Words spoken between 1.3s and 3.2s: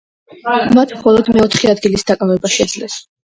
მეოთხე ადგილის დაკავება შეძლეს.